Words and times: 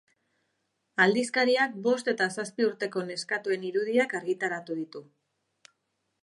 Aldizkariak 1.03 1.75
bost 1.87 2.09
eta 2.13 2.27
zazpi 2.37 2.67
urteko 2.69 3.03
neskatoen 3.11 3.67
irudiak 3.69 4.17
argitaratu 4.23 4.79
ditu. 4.81 5.05